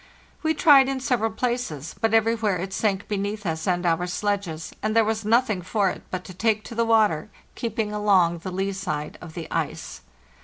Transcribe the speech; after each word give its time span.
We 0.41 0.55
tried 0.55 0.89
in 0.89 0.99
sev 0.99 1.19
eral 1.19 1.35
places, 1.35 1.93
but 2.01 2.11
everywhere 2.11 2.57
it 2.57 2.73
sank 2.73 3.07
beneath 3.07 3.45
us 3.45 3.67
and 3.67 3.85
our 3.85 4.07
sledges, 4.07 4.73
and 4.81 4.95
there 4.95 5.05
was 5.05 5.23
nothing 5.23 5.61
for 5.61 5.91
it 5.91 6.01
but 6.09 6.23
to 6.23 6.33
take 6.33 6.63
to 6.63 6.73
the 6.73 6.85
water, 6.85 7.29
keeping 7.53 7.93
along 7.93 8.39
the 8.39 8.49
lee 8.51 8.73
side 8.73 9.19
of 9.21 9.35
the 9.35 9.45
ice. 9.51 10.01